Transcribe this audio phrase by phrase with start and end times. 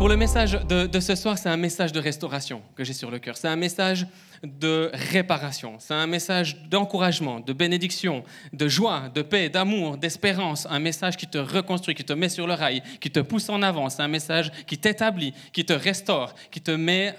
[0.00, 3.18] Pour le message de, ce soir, c'est un message de restauration que j'ai sur le
[3.18, 3.36] cœur.
[3.36, 4.06] C'est un message
[4.42, 5.74] de réparation.
[5.78, 8.24] C'est un message d'encouragement, de bénédiction,
[8.54, 10.66] de joie, de paix, d'amour, d'espérance.
[10.70, 13.60] Un message qui te reconstruit, qui te met sur le rail, qui te pousse en
[13.60, 13.90] avant.
[13.90, 17.14] C'est un message qui t'établit, qui te restaure, qui te met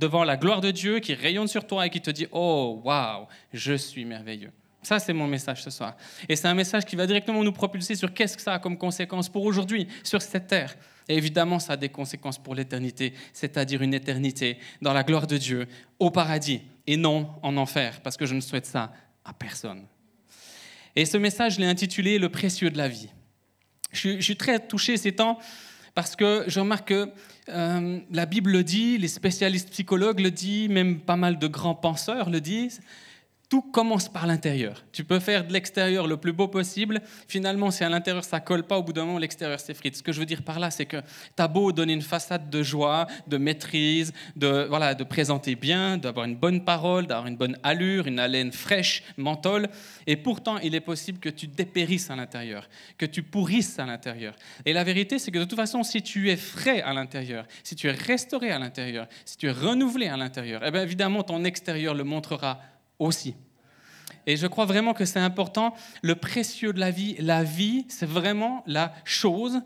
[0.00, 3.26] devant la gloire de Dieu, qui rayonne sur toi et qui te dit Oh, waouh,
[3.52, 4.52] je suis merveilleux.
[4.82, 5.98] Ça, c'est mon message ce soir.
[6.30, 8.78] Et c'est un message qui va directement nous propulser sur qu'est-ce que ça a comme
[8.78, 10.74] conséquence pour aujourd'hui, sur cette terre.
[11.12, 15.36] Et évidemment, ça a des conséquences pour l'éternité, c'est-à-dire une éternité dans la gloire de
[15.36, 19.84] Dieu, au paradis, et non en enfer, parce que je ne souhaite ça à personne.
[20.96, 23.10] Et ce message, je l'ai intitulé Le précieux de la vie.
[23.92, 25.38] Je, suis très touché ces temps
[25.94, 27.10] parce que je remarque que
[27.50, 31.74] euh, la Bible le dit, les spécialistes psychologues le disent, même pas mal de grands
[31.74, 32.80] penseurs le disent
[33.52, 34.82] tout commence par l'intérieur.
[34.92, 37.02] Tu peux faire de l'extérieur le plus beau possible.
[37.28, 39.94] Finalement, si à l'intérieur ça colle pas, au bout d'un moment, l'extérieur s'effrite.
[39.94, 42.48] Ce que je veux dire par là, c'est que tu as beau donner une façade
[42.48, 47.36] de joie, de maîtrise, de, voilà, de présenter bien, d'avoir une bonne parole, d'avoir une
[47.36, 49.68] bonne allure, une haleine fraîche, menthol,
[50.06, 54.34] et pourtant, il est possible que tu dépérisses à l'intérieur, que tu pourrisses à l'intérieur.
[54.64, 57.76] Et la vérité, c'est que de toute façon, si tu es frais à l'intérieur, si
[57.76, 61.44] tu es restauré à l'intérieur, si tu es renouvelé à l'intérieur, eh bien évidemment, ton
[61.44, 62.58] extérieur le montrera
[63.02, 63.34] aussi.
[64.26, 67.16] Et je crois vraiment que c'est important, le précieux de la vie.
[67.18, 69.60] La vie, c'est vraiment la chose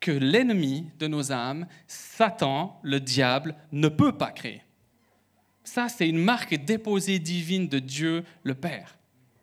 [0.00, 4.62] que l'ennemi de nos âmes, Satan, le diable, ne peut pas créer.
[5.64, 8.96] Ça, c'est une marque déposée divine de Dieu le Père.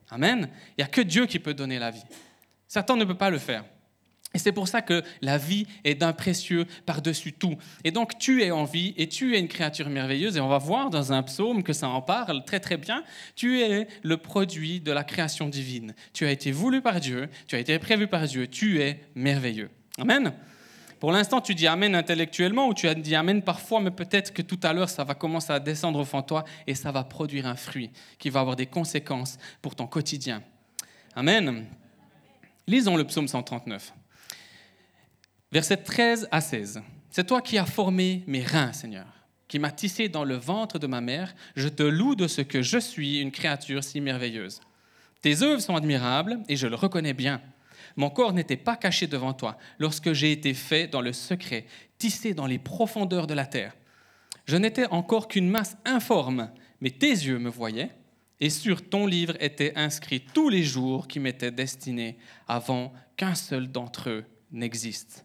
[0.10, 0.48] Amen.
[0.70, 2.04] Il n'y a que Dieu qui peut donner la vie.
[2.68, 3.66] Satan ne peut pas le faire.
[4.34, 7.56] Et c'est pour ça que la vie est d'un précieux par-dessus tout.
[7.84, 10.38] Et donc tu es en vie et tu es une créature merveilleuse.
[10.38, 13.04] Et on va voir dans un psaume que ça en parle très très bien.
[13.36, 15.94] Tu es le produit de la création divine.
[16.14, 18.48] Tu as été voulu par Dieu, tu as été prévu par Dieu.
[18.48, 19.70] Tu es merveilleux.
[20.00, 20.34] Amen.
[21.00, 24.42] Pour l'instant, tu dis Amen intellectuellement ou tu as dit Amen parfois, mais peut-être que
[24.42, 27.04] tout à l'heure, ça va commencer à descendre au fond de toi et ça va
[27.04, 30.42] produire un fruit qui va avoir des conséquences pour ton quotidien.
[31.16, 31.66] Amen.
[32.66, 33.94] Lisons le psaume 139.
[35.54, 36.82] Versets 13 à 16.
[37.12, 39.06] C'est toi qui as formé mes reins, Seigneur,
[39.48, 41.36] qui m'as tissé dans le ventre de ma mère.
[41.56, 44.62] Je te loue de ce que je suis une créature si merveilleuse.
[45.22, 47.40] Tes œuvres sont admirables et je le reconnais bien.
[47.98, 51.68] Mon corps n'était pas caché devant toi lorsque j'ai été fait dans le secret,
[52.00, 53.76] tissé dans les profondeurs de la terre.
[54.46, 56.50] Je n'étais encore qu'une masse informe,
[56.82, 57.92] mais tes yeux me voyaient,
[58.40, 63.72] et sur ton livre étaient inscrits tous les jours qui m'étaient destinés avant qu'un seul
[63.72, 65.24] d'entre eux n'existe.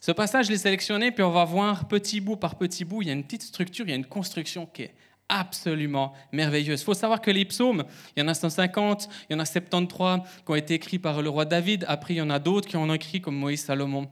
[0.00, 3.08] Ce passage, je l'ai sélectionné, puis on va voir petit bout par petit bout, il
[3.08, 4.94] y a une petite structure, il y a une construction qui est
[5.28, 6.80] absolument merveilleuse.
[6.80, 7.84] Il faut savoir que les psaumes,
[8.16, 11.20] il y en a 150, il y en a 73 qui ont été écrits par
[11.20, 13.62] le roi David, après il y en a d'autres qui en ont écrit comme Moïse,
[13.62, 14.08] Salomon,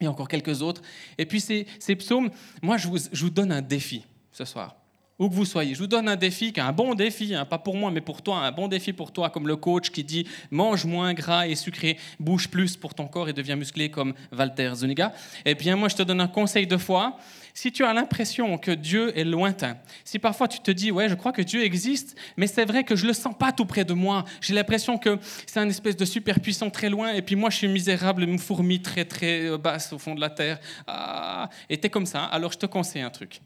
[0.00, 0.82] et encore quelques autres.
[1.16, 1.64] Et puis ces,
[1.96, 2.30] psaumes,
[2.60, 4.79] moi je vous donne un défi ce soir
[5.20, 5.74] où que vous soyez.
[5.74, 8.38] Je vous donne un défi, un bon défi, hein, pas pour moi, mais pour toi,
[8.38, 11.98] un bon défi pour toi, comme le coach qui dit mange moins gras et sucré,
[12.18, 15.12] bouge plus pour ton corps et deviens musclé comme Walter Zuniga.
[15.44, 17.18] Eh bien, moi, je te donne un conseil de foi.
[17.52, 21.14] Si tu as l'impression que Dieu est lointain, si parfois tu te dis, ouais, je
[21.14, 23.92] crois que Dieu existe, mais c'est vrai que je le sens pas tout près de
[23.92, 27.50] moi, j'ai l'impression que c'est un espèce de super puissant très loin, et puis moi
[27.50, 31.50] je suis misérable, une fourmi très très euh, basse au fond de la terre, ah,
[31.68, 33.40] et t'es comme ça, alors je te conseille un truc.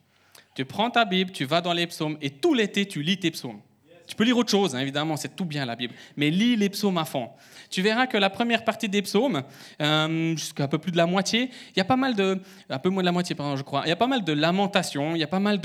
[0.55, 3.31] Tu prends ta Bible, tu vas dans les psaumes et tout l'été, tu lis tes
[3.31, 3.61] psaumes.
[4.07, 6.69] Tu peux lire autre chose, hein, évidemment, c'est tout bien la Bible, mais lis les
[6.69, 7.31] psaumes à fond.
[7.71, 9.43] Tu verras que la première partie des psaumes,
[9.81, 12.39] euh, jusqu'à un peu plus de la moitié, il y a pas mal de,
[12.69, 14.33] un peu moins de la moitié, pardon, je crois, il y a pas mal de
[14.33, 15.59] lamentations, il y a pas mal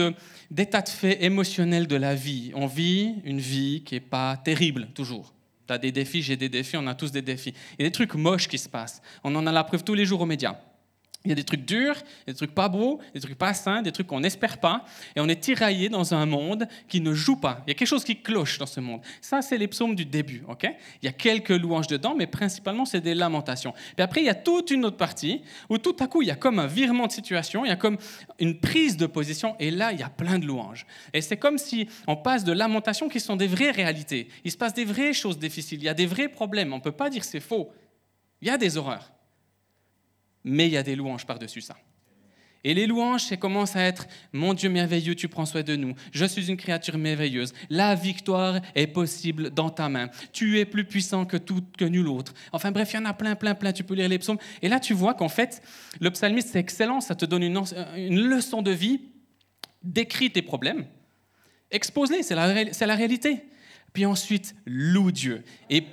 [0.49, 2.51] d'états de faits émotionnels de la vie.
[2.55, 5.33] On vit une vie qui n'est pas terrible, toujours.
[5.67, 7.53] Tu as des défis, j'ai des défis, on a tous des défis.
[7.77, 9.01] Il y a des trucs moches qui se passent.
[9.23, 10.55] On en a la preuve tous les jours aux médias.
[11.29, 11.95] Il y a des trucs durs,
[12.25, 14.83] des trucs pas beaux, des trucs pas sains, des trucs qu'on n'espère pas.
[15.15, 17.61] Et on est tiraillé dans un monde qui ne joue pas.
[17.67, 19.01] Il y a quelque chose qui cloche dans ce monde.
[19.21, 20.43] Ça, c'est les psaumes du début.
[20.47, 20.67] ok?
[21.03, 23.73] Il y a quelques louanges dedans, mais principalement, c'est des lamentations.
[23.95, 26.31] Puis après, il y a toute une autre partie où tout à coup, il y
[26.31, 27.99] a comme un virement de situation, il y a comme
[28.39, 29.55] une prise de position.
[29.59, 30.87] Et là, il y a plein de louanges.
[31.13, 34.29] Et c'est comme si on passe de lamentations qui sont des vraies réalités.
[34.43, 35.79] Il se passe des vraies choses difficiles.
[35.79, 36.73] Il y a des vrais problèmes.
[36.73, 37.69] On ne peut pas dire c'est faux.
[38.41, 39.11] Il y a des horreurs
[40.43, 41.75] mais il y a des louanges par-dessus ça.
[42.63, 45.95] Et les louanges, ça commence à être Mon Dieu merveilleux, tu prends soin de nous.
[46.11, 47.53] Je suis une créature merveilleuse.
[47.69, 50.09] La victoire est possible dans ta main.
[50.33, 52.33] Tu es plus puissant que tout, que nul autre.
[52.51, 53.71] Enfin bref, il y en a plein, plein, plein.
[53.71, 54.39] Tu peux lire les psaumes.
[54.61, 55.61] Et là, tu vois qu'en fait,
[56.01, 56.99] le psalmiste, c'est excellent.
[56.99, 57.61] Ça te donne une,
[57.95, 59.01] une leçon de vie.
[59.81, 60.85] Décris tes problèmes.
[61.71, 63.45] Expose-les, c'est la, c'est la réalité.
[63.93, 65.83] Puis ensuite, loue Dieu et,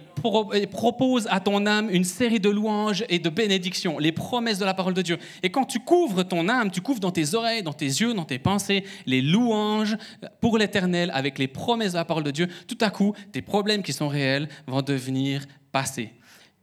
[0.70, 4.74] propose à ton âme une série de louanges et de bénédictions, les promesses de la
[4.74, 5.18] parole de Dieu.
[5.42, 8.24] Et quand tu couvres ton âme, tu couvres dans tes oreilles, dans tes yeux, dans
[8.24, 9.96] tes pensées, les louanges
[10.40, 13.82] pour l'éternel avec les promesses de la parole de Dieu, tout à coup, tes problèmes
[13.82, 16.12] qui sont réels vont devenir passés.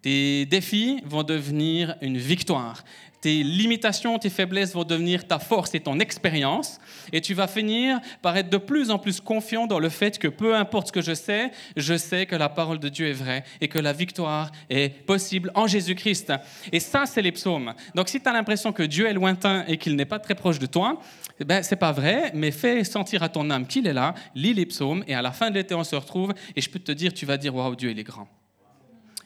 [0.01, 2.83] Tes défis vont devenir une victoire
[3.23, 6.81] tes limitations, tes faiblesses vont devenir ta force et ton expérience,
[7.13, 10.27] et tu vas finir par être de plus en plus confiant dans le fait que
[10.27, 13.45] peu importe ce que je sais, je sais que la parole de Dieu est vraie
[13.61, 16.33] et que la victoire est possible en Jésus-Christ.
[16.73, 17.73] Et ça, c'est les psaumes.
[17.95, 20.59] Donc si tu as l'impression que Dieu est lointain et qu'il n'est pas très proche
[20.59, 20.99] de toi,
[21.39, 24.53] eh ben, c'est pas vrai, mais fais sentir à ton âme qu'il est là, lis
[24.53, 26.91] les psaumes, et à la fin de l'été, on se retrouve, et je peux te
[26.91, 28.27] dire, tu vas dire, waouh, Dieu, il est grand.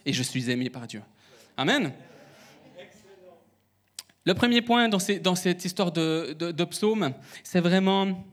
[0.06, 1.02] Et je suis aimé par Dieu.
[1.56, 1.92] Amen.
[4.24, 7.12] Le premier point dans, cette histoire de, psaume,
[7.42, 8.24] c'est vraiment,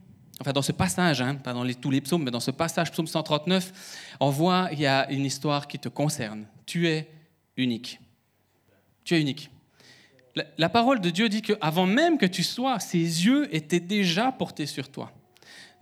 [0.41, 3.07] enfin dans ce passage, hein, pas dans tous les psaumes, mais dans ce passage, psaume
[3.07, 3.71] 139,
[4.19, 6.45] on voit il y a une histoire qui te concerne.
[6.65, 7.09] Tu es
[7.57, 7.99] unique.
[9.03, 9.49] Tu es unique.
[10.57, 14.65] la parole de Dieu dit qu'avant même que tu sois, ses yeux étaient déjà portés
[14.65, 15.11] sur toi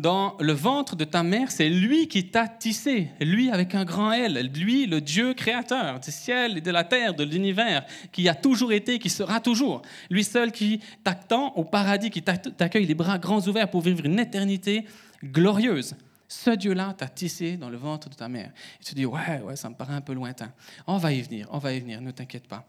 [0.03, 4.11] dans le ventre de ta mère, c'est lui qui t'a tissé, lui avec un grand
[4.11, 8.35] L, lui le Dieu créateur du ciel et de la terre, de l'univers, qui a
[8.35, 9.81] toujours été, qui sera toujours.
[10.09, 14.19] Lui seul qui t'attend au paradis, qui t'accueille les bras grands ouverts pour vivre une
[14.19, 14.85] éternité
[15.23, 15.95] glorieuse.
[16.27, 18.51] Ce Dieu-là t'a tissé dans le ventre de ta mère.
[18.81, 20.51] Et tu dis, ouais, ouais, ça me paraît un peu lointain.
[20.85, 22.67] On va y venir, on va y venir, ne t'inquiète pas.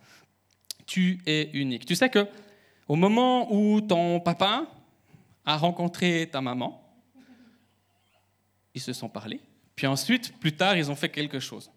[0.87, 1.85] Tu es unique.
[1.85, 2.29] Tu sais que
[2.87, 4.67] au moment où ton papa
[5.45, 6.84] a rencontré ta maman,
[8.75, 9.41] ils se sont parlé.
[9.77, 11.71] Puis ensuite, plus tard, ils ont fait quelque chose.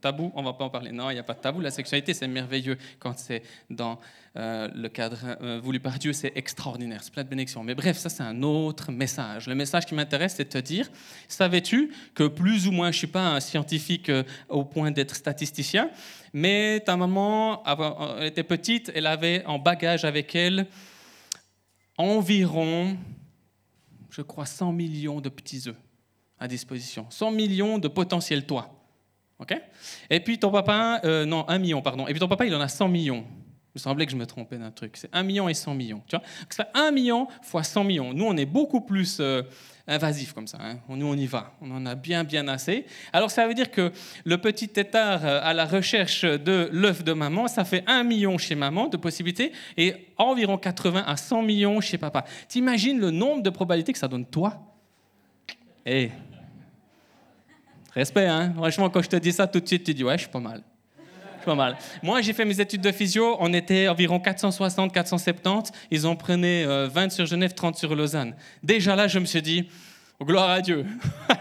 [0.00, 0.92] Tabou, on ne va pas en parler.
[0.92, 1.60] Non, il n'y a pas de tabou.
[1.60, 4.00] La sexualité, c'est merveilleux quand c'est dans
[4.36, 7.62] euh, le cadre euh, voulu par Dieu, c'est extraordinaire, c'est plein de bénédictions.
[7.62, 9.46] Mais bref, ça, c'est un autre message.
[9.46, 10.88] Le message qui m'intéresse, c'est de te dire
[11.28, 15.14] savais-tu que plus ou moins, je ne suis pas un scientifique euh, au point d'être
[15.14, 15.90] statisticien,
[16.32, 17.62] mais ta maman
[18.18, 20.66] elle était petite, elle avait en bagage avec elle
[21.98, 22.96] environ,
[24.10, 25.76] je crois, 100 millions de petits œufs
[26.40, 27.06] à disposition.
[27.10, 28.74] 100 millions de potentiels toits.
[29.38, 29.54] OK?
[30.08, 32.06] Et puis ton papa, euh, non, 1 million, pardon.
[32.06, 33.24] Et puis ton papa, il en a 100 millions.
[33.72, 34.96] Il me semblait que je me trompais d'un truc.
[34.96, 36.02] C'est 1 million et 100 millions.
[36.08, 38.12] Tu vois c'est 1 million fois 100 millions.
[38.12, 39.42] Nous, on est beaucoup plus euh,
[39.86, 40.58] invasif comme ça.
[40.60, 40.78] Hein.
[40.88, 41.52] Nous, on y va.
[41.60, 42.84] On en a bien, bien assez.
[43.12, 43.92] Alors, ça veut dire que
[44.24, 48.38] le petit tétard euh, à la recherche de l'œuf de maman, ça fait 1 million
[48.38, 52.24] chez maman de possibilités et environ 80 à 100 millions chez papa.
[52.48, 54.60] T'imagines le nombre de probabilités que ça donne toi?
[55.86, 56.10] Eh,
[57.94, 60.22] Respect, hein Franchement, quand je te dis ça, tout de suite, tu dis, ouais, je
[60.22, 60.62] suis pas mal.
[60.96, 61.76] Je suis pas mal.
[62.02, 65.72] Moi, j'ai fait mes études de physio, on était environ 460, 470.
[65.90, 68.34] Ils en prenaient 20 euh, sur Genève, 30 sur Lausanne.
[68.62, 69.68] Déjà là, je me suis dit,
[70.18, 70.86] oh, gloire à Dieu.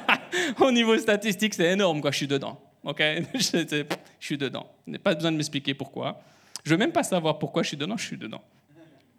[0.59, 2.11] Au niveau statistique, c'est énorme, quoi.
[2.11, 2.59] Je suis dedans.
[2.83, 3.01] OK?
[3.33, 3.85] Je
[4.19, 4.65] suis dedans.
[4.93, 6.21] A pas besoin de m'expliquer pourquoi.
[6.63, 8.41] Je veux même pas savoir pourquoi je suis dedans, je suis dedans.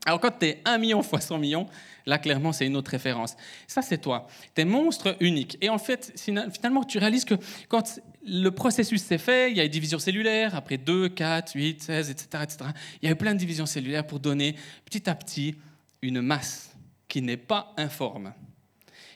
[0.06, 1.68] Alors quand tu es 1 million fois 100 millions,
[2.06, 3.36] là clairement c'est une autre référence.
[3.66, 4.26] Ça c'est toi.
[4.54, 5.58] Tu es monstre unique.
[5.60, 7.34] Et en fait, finalement tu réalises que
[7.68, 11.82] quand le processus s'est fait, il y a une division cellulaire, après 2, 4, 8,
[11.82, 12.70] 16, etc., etc.
[13.02, 15.54] Il y a eu plein de divisions cellulaires pour donner petit à petit
[16.02, 16.74] une masse
[17.06, 18.32] qui n'est pas informe.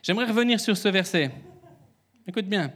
[0.03, 1.31] J'aimerais revenir sur ce verset.
[2.27, 2.73] Écoute bien.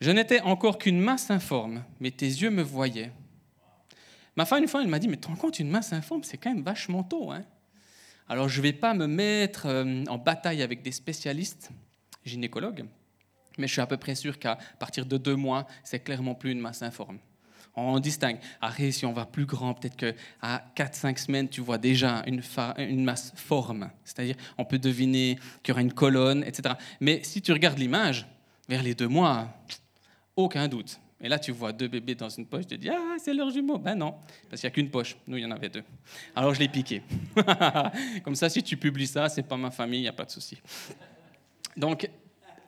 [0.00, 3.12] Je n'étais encore qu'une masse informe, mais tes yeux me voyaient.
[4.36, 6.22] Ma femme, une fois, elle m'a dit, mais tu te rends compte, une masse informe,
[6.22, 7.30] c'est quand même vachement tôt.
[7.30, 7.44] Hein
[8.28, 11.70] Alors, je ne vais pas me mettre euh, en bataille avec des spécialistes
[12.24, 12.84] gynécologues,
[13.56, 16.52] mais je suis à peu près sûr qu'à partir de deux mois, c'est clairement plus
[16.52, 17.18] une masse informe.
[17.78, 18.38] On distingue.
[18.62, 22.40] Après, si on va plus grand, peut-être qu'à 4-5 semaines, tu vois déjà une,
[22.78, 23.90] une masse forme.
[24.02, 26.74] C'est-à-dire, on peut deviner qu'il y aura une colonne, etc.
[27.00, 28.26] Mais si tu regardes l'image,
[28.66, 29.48] vers les deux mois,
[30.36, 30.98] aucun doute.
[31.20, 33.50] Et là, tu vois deux bébés dans une poche, tu te dis Ah, c'est leur
[33.50, 33.78] jumeau.
[33.78, 34.14] Ben non,
[34.50, 35.16] parce qu'il n'y a qu'une poche.
[35.26, 35.82] Nous, il y en avait deux.
[36.34, 37.02] Alors, je l'ai piqué.
[38.24, 40.30] Comme ça, si tu publies ça, c'est pas ma famille, il n'y a pas de
[40.30, 40.60] souci.
[41.76, 42.08] Donc,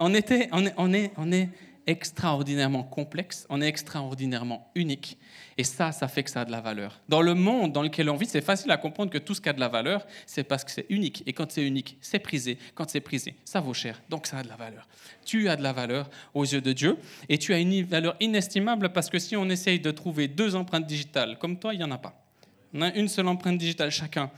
[0.01, 1.51] on, était, on, est, on, est, on est
[1.89, 5.19] extraordinairement complexe, on est extraordinairement unique.
[5.57, 7.01] Et ça, ça fait que ça a de la valeur.
[7.09, 9.49] Dans le monde dans lequel on vit, c'est facile à comprendre que tout ce qui
[9.49, 11.23] a de la valeur, c'est parce que c'est unique.
[11.27, 12.59] Et quand c'est unique, c'est prisé.
[12.75, 14.03] Quand c'est prisé, ça vaut cher.
[14.11, 14.87] Donc ça a de la valeur.
[15.25, 16.99] Tu as de la valeur aux yeux de Dieu.
[17.31, 20.87] Et tu as une valeur inestimable parce que si on essaye de trouver deux empreintes
[20.87, 22.23] digitales comme toi, il n'y en a pas.
[22.75, 24.31] On a une seule empreinte digitale chacun.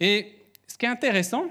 [0.00, 1.44] Et ce qui est intéressant,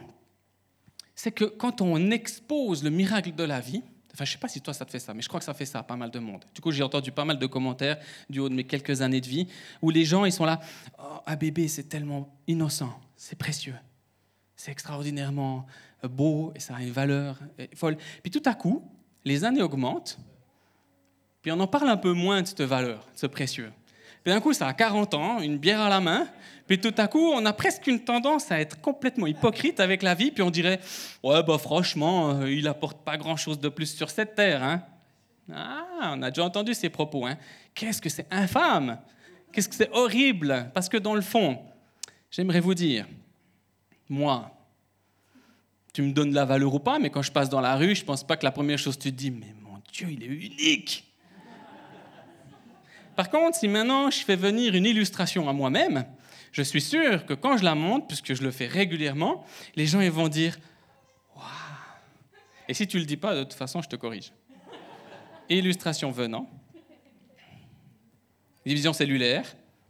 [1.16, 4.62] c'est que quand on expose le miracle de la vie, enfin je sais pas si
[4.62, 6.12] toi ça te fait ça, mais je crois que ça fait ça à pas mal
[6.12, 6.44] de monde.
[6.54, 7.98] Du coup j'ai entendu pas mal de commentaires
[8.30, 9.48] du haut de mes quelques années de vie
[9.82, 10.60] où les gens ils sont là,
[11.00, 13.76] oh, un bébé c'est tellement innocent, c'est précieux,
[14.56, 15.66] c'est extraordinairement
[16.04, 17.40] beau et ça a une valeur
[17.76, 17.98] folle.
[18.22, 18.84] Puis tout à coup,
[19.26, 20.20] les années augmentent,
[21.42, 23.72] puis on en parle un peu moins de cette valeur, de ce précieux.
[24.24, 26.28] Puis d'un coup, ça a 40 ans, une bière à la main,
[26.68, 30.16] puis tout à coup, on a presque une tendance à être complètement hypocrite avec la
[30.16, 30.80] vie, puis on dirait
[31.22, 34.64] Ouais, bah franchement, euh, il apporte pas grand-chose de plus sur cette terre.
[34.64, 34.82] Hein?
[35.52, 37.26] Ah, on a déjà entendu ces propos.
[37.26, 37.38] Hein?
[37.74, 38.98] Qu'est-ce que c'est infâme
[39.52, 41.60] Qu'est-ce que c'est horrible Parce que dans le fond,
[42.32, 43.06] j'aimerais vous dire,
[44.08, 44.52] moi,
[45.94, 47.94] tu me donnes de la valeur ou pas, mais quand je passe dans la rue,
[47.94, 50.24] je pense pas que la première chose que tu te dis, mais mon Dieu, il
[50.24, 51.13] est unique.
[53.16, 56.06] Par contre, si maintenant je fais venir une illustration à moi-même,
[56.52, 60.00] je suis sûr que quand je la montre, puisque je le fais régulièrement, les gens
[60.10, 60.58] vont dire
[61.36, 61.46] Waouh
[62.68, 64.32] Et si tu le dis pas, de toute façon, je te corrige.
[65.50, 66.50] Illustration venant.
[68.66, 69.46] Division cellulaire,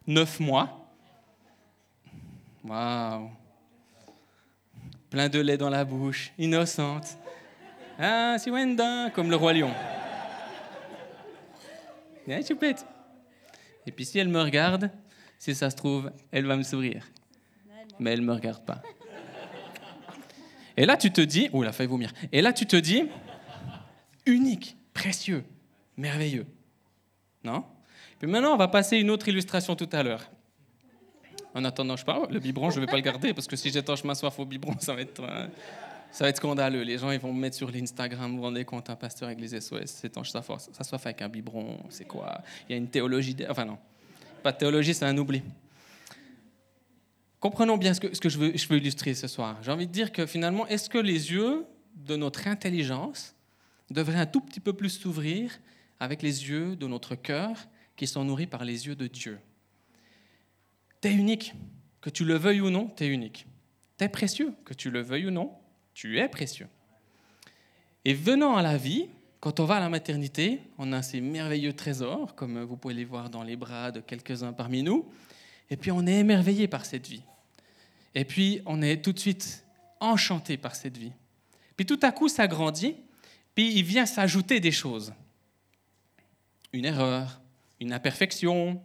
[0.08, 0.90] 9 mois.
[2.64, 3.30] Waouh
[5.10, 7.18] Plein de lait dans la bouche, innocente.
[8.00, 9.72] Ah, si Wenda, comme le roi lion.
[13.86, 14.92] Et puis si elle me regarde,
[15.40, 17.06] si ça se trouve, elle va me sourire.
[18.00, 18.82] Mais elle ne me regarde pas.
[20.76, 22.12] Et là, tu te dis, oh, elle a failli vomir.
[22.32, 23.04] Et là, tu te dis,
[24.26, 25.44] unique, précieux,
[25.98, 26.48] merveilleux.
[27.44, 27.66] Non?
[28.20, 30.30] Puis maintenant, on va passer une autre illustration tout à l'heure.
[31.54, 33.70] En attendant, je parle, le biberon, je ne vais pas le garder parce que si
[33.70, 35.48] j'étanche ma soif au biberon, ça va être, euh,
[36.14, 36.84] ça va être scandaleux.
[36.84, 39.88] Les gens, ils vont me mettre sur l'Instagram, vous rendez compte, un pasteur église SOS
[39.88, 42.44] s'étanche sa, sa soif avec un biberon, c'est quoi?
[42.70, 43.36] Il y a une théologie.
[43.50, 43.80] Enfin, non.
[44.44, 45.42] Pas de théologie, c'est un oubli.
[47.40, 49.58] Comprenons bien ce que, ce que je, veux, je veux illustrer ce soir.
[49.64, 51.66] J'ai envie de dire que finalement, est-ce que les yeux
[51.96, 53.36] de notre intelligence
[53.90, 55.60] devraient un tout petit peu plus s'ouvrir
[56.00, 57.58] avec les yeux de notre cœur
[57.96, 59.40] qui sont nourris par les yeux de Dieu?
[61.02, 61.56] Tu es unique,
[62.02, 63.48] que tu le veuilles ou non, tu es unique.
[63.98, 65.52] Tu es précieux, que tu le veuilles ou non,
[65.94, 66.68] tu es précieux.
[68.06, 69.08] Et venant à la vie,
[69.40, 73.06] quand on va à la maternité, on a ces merveilleux trésors, comme vous pouvez les
[73.06, 75.06] voir dans les bras de quelques-uns parmi nous,
[75.70, 77.24] et puis on est émerveillé par cette vie.
[78.16, 79.64] Et puis on est tout de suite
[80.00, 81.12] enchanté par cette vie.
[81.76, 82.96] Puis tout à coup, ça grandit,
[83.56, 85.14] puis il vient s'ajouter des choses.
[86.72, 87.40] Une erreur,
[87.80, 88.82] une imperfection,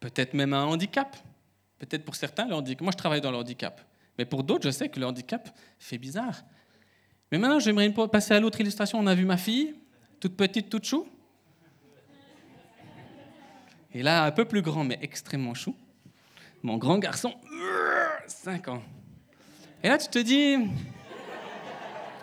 [0.00, 1.16] peut-être même un handicap.
[1.78, 2.80] Peut-être pour certains, le handicap.
[2.82, 3.80] Moi, je travaille dans le handicap.
[4.22, 5.48] Mais pour d'autres, je sais que le handicap
[5.80, 6.44] fait bizarre.
[7.32, 9.00] Mais maintenant, j'aimerais passer à l'autre illustration.
[9.00, 9.74] On a vu ma fille,
[10.20, 11.08] toute petite, toute chou.
[13.92, 15.74] Et là, un peu plus grand, mais extrêmement chou.
[16.62, 17.34] Mon grand garçon,
[18.28, 18.84] 5 ans.
[19.82, 20.56] Et là, tu te dis,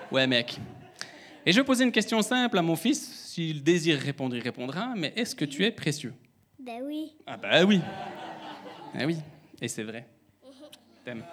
[0.09, 0.57] ouais mec.
[1.45, 3.25] Et je vais poser une question simple à mon fils.
[3.25, 4.93] S'il désire répondre, il répondra.
[4.95, 6.13] Mais est-ce que tu es précieux?
[6.57, 7.17] Ben oui.
[7.27, 7.81] Ah ben oui.
[8.95, 9.17] Ah oui.
[9.61, 10.07] Et c'est vrai.
[11.03, 11.25] T'aimes.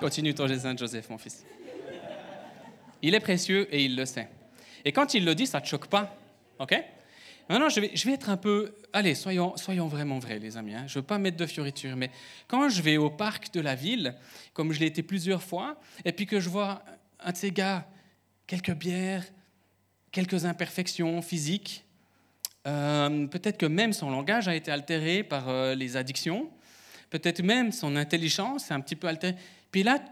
[0.00, 1.44] Continue ton Saint Joseph, mon fils.
[3.02, 4.28] Il est précieux et il le sait.
[4.84, 6.16] Et quand il le dit, ça ne te choque pas.
[6.58, 6.74] OK?
[7.48, 8.74] Maintenant, je vais, je vais être un peu...
[8.92, 10.74] Allez, soyons, soyons vraiment vrais, les amis.
[10.74, 10.84] Hein.
[10.86, 12.10] Je ne veux pas mettre de fioritures, mais
[12.48, 14.14] quand je vais au parc de la ville,
[14.52, 16.82] comme je l'ai été plusieurs fois, et puis que je vois
[17.20, 17.86] un de ces gars,
[18.46, 19.24] quelques bières,
[20.10, 21.84] quelques imperfections physiques,
[22.66, 26.50] euh, peut-être que même son langage a été altéré par euh, les addictions,
[27.10, 29.36] peut-être même son intelligence est un petit peu altérée.
[29.70, 30.02] Puis là,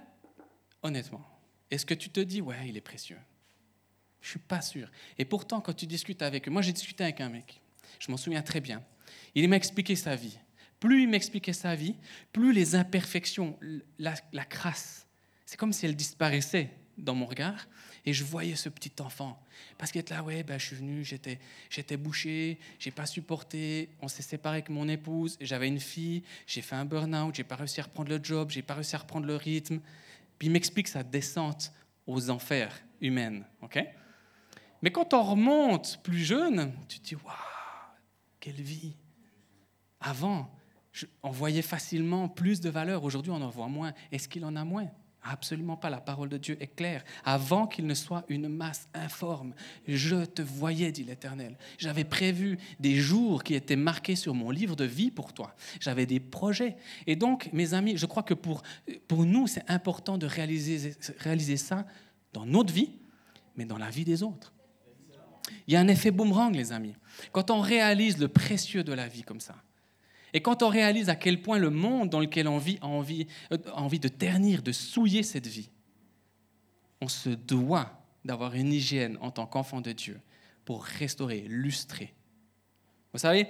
[0.83, 1.25] honnêtement,
[1.71, 3.19] est-ce que tu te dis, ouais, il est précieux?
[4.21, 4.91] Je ne suis pas sûr.
[5.19, 7.61] Et pourtant, quand tu discutes avec eux, moi j'ai discuté avec un mec,
[7.99, 8.83] je m'en souviens très bien,
[9.35, 10.39] il m'a expliqué sa vie.
[10.79, 11.95] Plus il m'expliquait sa vie,
[12.33, 13.59] plus les imperfections,
[13.99, 15.07] la, la crasse,
[15.45, 17.67] c'est comme si elle disparaissait dans mon regard.
[18.07, 19.41] Et je voyais ce petit enfant.
[19.79, 21.39] Parce qu'il était là, ouais, ben, je suis venu, j'étais,
[21.69, 26.63] j'étais bouché, j'ai pas supporté, on s'est séparé avec mon épouse, j'avais une fille, j'ai
[26.63, 29.27] fait un burn-out, j'ai pas réussi à reprendre le job, j'ai pas réussi à reprendre
[29.27, 29.81] le rythme.
[30.39, 31.73] Puis il m'explique sa descente
[32.07, 33.85] aux enfers humaines, ok?
[34.83, 37.35] Mais quand on remonte plus jeune, tu te dis, waouh,
[38.41, 38.95] quelle vie
[40.01, 40.51] Avant,
[41.23, 43.93] on voyait facilement plus de valeur, aujourd'hui on en voit moins.
[44.11, 44.89] Est-ce qu'il en a moins?
[45.23, 47.05] Absolument pas, la parole de Dieu est claire.
[47.25, 49.55] Avant qu'il ne soit une masse informe,
[49.87, 51.59] je te voyais, dit l'Éternel.
[51.77, 55.55] J'avais prévu des jours qui étaient marqués sur mon livre de vie pour toi.
[55.79, 56.77] J'avais des projets.
[57.07, 58.63] Et donc, mes amis, je crois que pour,
[59.09, 61.87] pour nous, c'est important de réaliser, réaliser ça
[62.33, 62.93] dans notre vie,
[63.57, 64.55] mais dans la vie des autres.
[65.67, 66.95] Il y a un effet boomerang, les amis.
[67.33, 69.57] Quand on réalise le précieux de la vie comme ça,
[70.33, 73.27] et quand on réalise à quel point le monde dans lequel on vit a envie,
[73.53, 75.71] euh, a envie de ternir, de souiller cette vie,
[77.01, 80.21] on se doit d'avoir une hygiène en tant qu'enfant de Dieu
[80.65, 82.13] pour restaurer, lustrer.
[83.13, 83.49] Vous savez,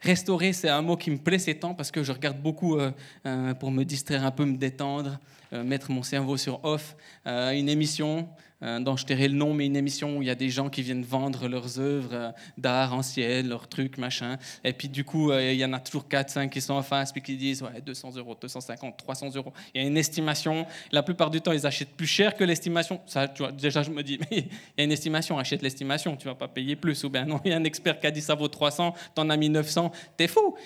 [0.00, 2.92] restaurer, c'est un mot qui me plaît ces temps parce que je regarde beaucoup euh,
[3.26, 5.18] euh, pour me distraire un peu, me détendre,
[5.50, 8.28] mettre mon cerveau sur off, une émission
[8.62, 10.68] euh, dont je tairai le nom, mais une émission où il y a des gens
[10.68, 14.36] qui viennent vendre leurs œuvres euh, d'art anciennes, leurs trucs, machin.
[14.64, 16.82] Et puis du coup, euh, il y en a toujours 4, 5 qui sont en
[16.82, 19.52] face, puis qui disent ouais, 200 euros, 250, 300 euros.
[19.74, 20.66] Il y a une estimation.
[20.90, 23.00] La plupart du temps, ils achètent plus cher que l'estimation.
[23.06, 26.26] Ça, tu déjà, je me dis, mais il y a une estimation, achète l'estimation, tu
[26.26, 27.04] vas pas payer plus.
[27.04, 29.30] Ou bien non, il y a un expert qui a dit ça vaut 300, t'en
[29.30, 30.56] as mis 900, t'es fou.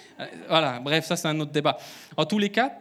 [0.49, 1.77] Voilà, bref, ça c'est un autre débat.
[2.17, 2.73] En tous les cas,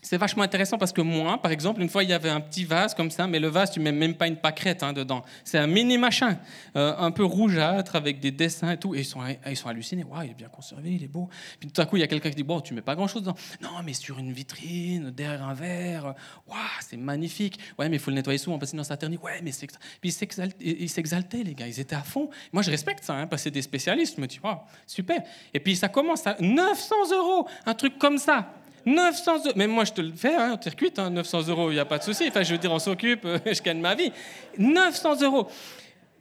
[0.00, 2.64] c'est vachement intéressant parce que moi, par exemple, une fois, il y avait un petit
[2.64, 5.24] vase comme ça, mais le vase, tu mets même pas une pâquerette hein, dedans.
[5.44, 6.38] C'est un mini machin,
[6.76, 8.94] euh, un peu rougeâtre, avec des dessins et tout.
[8.94, 10.04] Et ils sont, ils sont hallucinés.
[10.04, 11.28] Waouh, il est bien conservé, il est beau.
[11.58, 13.22] Puis tout à coup, il y a quelqu'un qui dit Bon, tu mets pas grand-chose
[13.22, 13.34] dedans.
[13.60, 16.14] Non, mais sur une vitrine, derrière un verre.
[16.46, 17.58] Waouh, c'est magnifique.
[17.78, 19.18] Ouais, mais il faut le nettoyer souvent parce que sinon ça ternit.
[19.18, 19.66] Ouais, mais c'est.
[20.00, 20.16] Puis
[20.60, 21.66] ils s'exaltaient, les gars.
[21.66, 22.30] Ils étaient à fond.
[22.52, 24.16] Moi, je respecte ça, hein, parce que c'est des spécialistes.
[24.16, 25.22] Je me dis Waouh, super.
[25.52, 28.54] Et puis ça commence à 900 euros, un truc comme ça.
[28.88, 29.52] 900 euros.
[29.56, 31.98] Même moi, je te le fais, hein, t'es cuite, 900 euros, il n'y a pas
[31.98, 32.24] de souci.
[32.28, 34.12] Enfin, je veux dire, on s'occupe, je gagne ma vie.
[34.56, 35.48] 900 euros.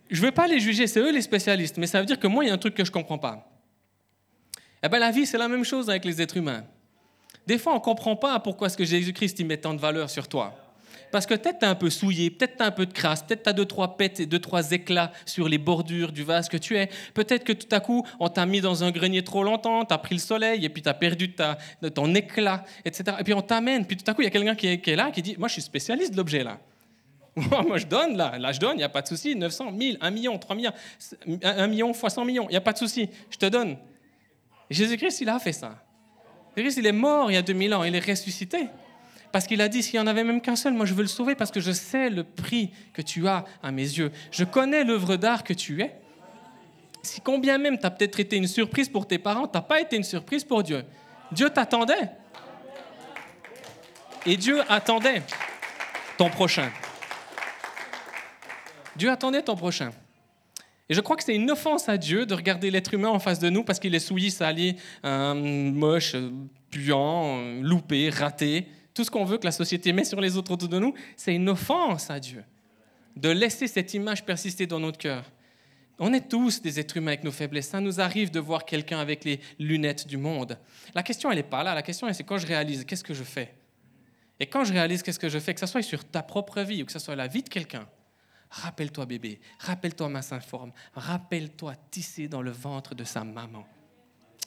[0.10, 2.28] Je ne veux pas les juger, c'est eux les spécialistes, mais ça veut dire que
[2.28, 3.50] moi, il y a un truc que je ne comprends pas.
[4.84, 6.64] Eh bien, la vie, c'est la même chose avec les êtres humains.
[7.46, 10.28] Des fois, on ne comprend pas pourquoi est-ce que Jésus-Christ met tant de valeur sur
[10.28, 10.54] toi.
[11.12, 13.50] Parce que peut-être tu un peu souillé, peut-être tu un peu de crasse, peut-être tu
[13.50, 16.78] as deux, trois pètes et deux, trois éclats sur les bordures du vase que tu
[16.78, 16.90] es.
[17.14, 19.98] Peut-être que tout à coup, on t'a mis dans un grenier trop longtemps, tu as
[19.98, 21.58] pris le soleil et puis tu as perdu ta,
[21.94, 23.18] ton éclat, etc.
[23.20, 25.12] Et puis on t'amène, puis tout à coup, il y a quelqu'un qui, est là
[25.12, 26.60] qui dit Moi, je suis spécialiste de l'objet là.
[27.36, 29.36] Moi, je donne là, là je donne, il n'y a pas de souci.
[29.36, 30.72] 900, 1000, 1 million, 3 millions,
[31.44, 33.78] 1 million fois 100 millions, il n'y a pas de souci, je te donne.
[34.70, 35.76] Jésus-Christ, il a fait ça.
[36.56, 38.68] Jésus-Christ, il est mort il y a 2000 ans, il est ressuscité.
[39.38, 41.08] Parce qu'il a dit, s'il n'y en avait même qu'un seul, moi je veux le
[41.08, 44.12] sauver parce que je sais le prix que tu as à mes yeux.
[44.32, 45.96] Je connais l'œuvre d'art que tu es.
[47.04, 49.80] Si combien même tu as peut-être été une surprise pour tes parents, tu n'as pas
[49.80, 50.84] été une surprise pour Dieu.
[51.32, 52.10] Dieu t'attendait.
[54.26, 55.22] Et Dieu attendait
[56.18, 56.72] ton prochain.
[58.96, 59.92] Dieu attendait ton prochain.
[60.90, 63.38] Et je crois que c'est une offense à Dieu de regarder l'être humain en face
[63.38, 66.16] de nous parce qu'il est souillé, sali, euh, moche,
[66.72, 70.70] puant, loupé, raté tout ce qu'on veut que la société met sur les autres autour
[70.70, 72.44] de nous, c'est une offense à Dieu.
[73.16, 75.32] De laisser cette image persister dans notre cœur.
[76.00, 77.68] On est tous des êtres humains avec nos faiblesses.
[77.68, 80.58] Ça nous arrive de voir quelqu'un avec les lunettes du monde.
[80.96, 81.76] La question, elle n'est pas là.
[81.76, 83.54] La question, c'est quand je réalise, qu'est-ce que je fais?
[84.40, 86.82] Et quand je réalise qu'est-ce que je fais, que ce soit sur ta propre vie
[86.82, 87.88] ou que ce soit la vie de quelqu'un,
[88.50, 93.68] rappelle-toi bébé, rappelle-toi ma forme, rappelle-toi tissé dans le ventre de sa maman.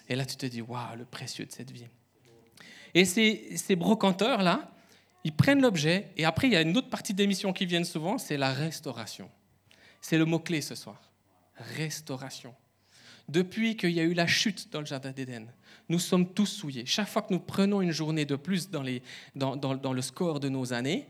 [0.09, 1.87] Et là, tu te dis, waouh, le précieux de cette vie.
[2.95, 4.71] Et ces, brocanteurs-là,
[5.25, 8.19] ils prennent l'objet, et après, il y a une autre partie d'émission qui vient souvent,
[8.19, 9.31] c'est la restauration.
[10.01, 11.01] C'est le mot-clé ce soir.
[11.77, 12.55] Restauration.
[13.29, 15.47] Depuis qu'il y a eu la chute dans le Jardin d'Éden,
[15.89, 16.87] nous sommes tous souillés.
[16.87, 18.85] Chaque fois que nous prenons une journée de plus dans,
[19.57, 21.07] dans le score de nos années,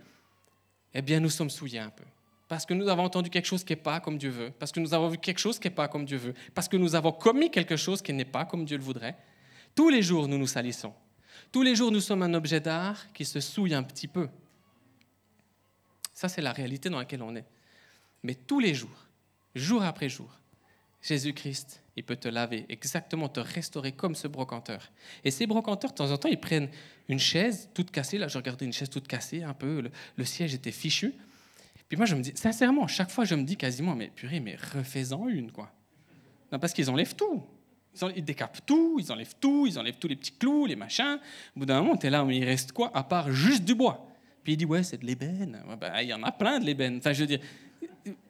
[0.92, 2.04] eh bien, nous sommes souillés un peu.
[2.48, 4.80] Parce que nous avons entendu quelque chose qui n'est pas comme Dieu veut, parce que
[4.80, 7.12] nous avons vu quelque chose qui n'est pas comme Dieu veut, parce que nous avons
[7.12, 9.16] commis quelque chose qui n'est pas comme Dieu le voudrait.
[9.76, 10.92] Tous les jours, nous nous salissons.
[11.52, 14.28] Tous les jours, nous sommes un objet d'art qui se souille un petit peu.
[16.12, 17.46] Ça, c'est la réalité dans laquelle on est.
[18.22, 19.06] Mais tous les jours,
[19.54, 20.30] jour après jour,
[21.02, 24.92] Jésus-Christ, il peut te laver, exactement te restaurer comme ce brocanteur.
[25.24, 26.68] Et ces brocanteurs, de temps en temps, ils prennent
[27.08, 28.18] une chaise toute cassée.
[28.18, 31.14] Là, je regardais une chaise toute cassée, un peu, le, le siège était fichu.
[31.88, 34.56] Puis moi, je me dis, sincèrement, chaque fois, je me dis quasiment, mais purée, mais
[34.56, 35.72] refais-en une, quoi.
[36.52, 37.42] Non, parce qu'ils enlèvent tout.
[38.14, 41.18] Ils, décapent tout, ils enlèvent tout, ils enlèvent tous les petits clous, les machins.
[41.56, 43.74] Au bout d'un moment, tu es là, mais il reste quoi à part juste du
[43.74, 44.06] bois?
[44.42, 45.62] Puis il dit, ouais, c'est de l'ébène.
[45.80, 46.98] Ben, il y en a plein de l'ébène.
[46.98, 47.40] Enfin, je veux dire,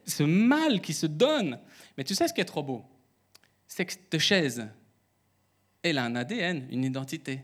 [0.06, 1.58] ce mal qui se donne.
[1.96, 2.84] Mais tu sais ce qui est trop beau?
[3.66, 4.68] C'est que cette chaise,
[5.82, 7.40] elle a un ADN, une identité.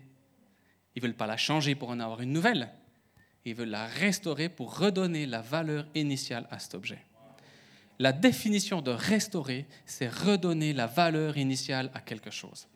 [0.94, 2.70] Ils veulent pas la changer pour en avoir une nouvelle.
[3.44, 6.98] Ils veulent la restaurer pour redonner la valeur initiale à cet objet.
[7.98, 12.68] La définition de restaurer, c'est redonner la valeur initiale à quelque chose.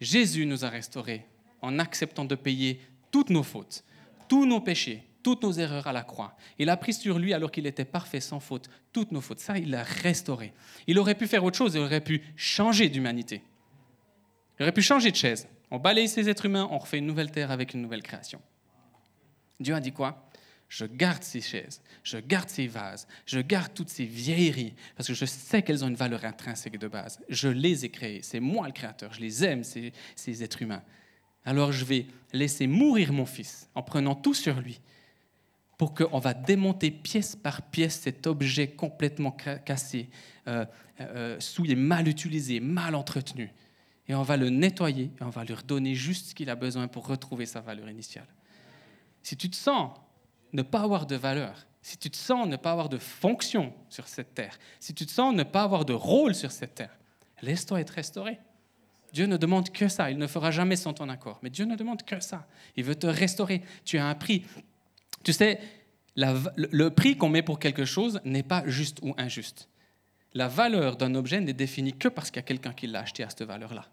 [0.00, 1.26] Jésus nous a restaurés
[1.60, 2.80] en acceptant de payer
[3.12, 3.84] toutes nos fautes,
[4.28, 6.36] tous nos péchés, toutes nos erreurs à la croix.
[6.58, 9.38] Il a pris sur lui, alors qu'il était parfait, sans faute, toutes nos fautes.
[9.38, 10.52] Ça, il l'a restauré.
[10.88, 13.42] Il aurait pu faire autre chose, il aurait pu changer d'humanité.
[14.58, 15.46] Il aurait pu changer de chaise.
[15.70, 18.40] On balaye ces êtres humains, on refait une nouvelle terre avec une nouvelle création.
[19.60, 20.28] Dieu a dit quoi?
[20.72, 25.12] Je garde ces chaises, je garde ces vases, je garde toutes ces vieilleries, parce que
[25.12, 27.20] je sais qu'elles ont une valeur intrinsèque de base.
[27.28, 30.82] Je les ai créées, c'est moi le créateur, je les aime, ces, ces êtres humains.
[31.44, 34.80] Alors je vais laisser mourir mon fils en prenant tout sur lui,
[35.76, 40.08] pour qu'on va démonter pièce par pièce cet objet complètement cassé,
[40.48, 40.64] euh,
[41.02, 43.52] euh, souillé, mal utilisé, mal entretenu.
[44.08, 46.88] Et on va le nettoyer et on va lui redonner juste ce qu'il a besoin
[46.88, 48.28] pour retrouver sa valeur initiale.
[49.22, 49.90] Si tu te sens
[50.52, 54.06] ne pas avoir de valeur, si tu te sens ne pas avoir de fonction sur
[54.06, 56.96] cette terre, si tu te sens ne pas avoir de rôle sur cette terre,
[57.42, 58.38] laisse-toi être restauré.
[59.12, 60.10] Dieu ne demande que ça.
[60.10, 61.38] Il ne fera jamais sans ton accord.
[61.42, 62.46] Mais Dieu ne demande que ça.
[62.76, 63.62] Il veut te restaurer.
[63.84, 64.44] Tu as un prix.
[65.22, 65.60] Tu sais,
[66.16, 69.68] le prix qu'on met pour quelque chose n'est pas juste ou injuste.
[70.34, 73.22] La valeur d'un objet n'est définie que parce qu'il y a quelqu'un qui l'a acheté
[73.22, 73.84] à cette valeur-là.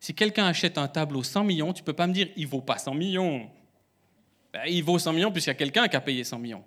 [0.00, 2.60] Si quelqu'un achète un tableau 100 millions, tu ne peux pas me dire il vaut
[2.60, 3.48] pas 100 millions.
[4.52, 6.64] Ben, il vaut 100 millions puisqu'il y a quelqu'un qui a payé 100 millions.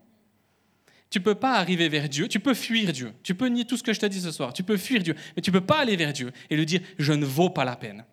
[1.10, 3.14] Tu peux pas arriver vers Dieu, tu peux fuir Dieu.
[3.22, 5.16] Tu peux nier tout ce que je te dis ce soir, tu peux fuir Dieu,
[5.36, 7.76] mais tu peux pas aller vers Dieu et lui dire je ne vaux pas la
[7.76, 8.04] peine.